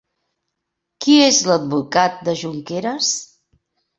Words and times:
Qui 1.05 1.17
és 1.25 1.41
l'advocat 1.49 2.17
de 2.29 2.35
Junqueras? 2.43 3.13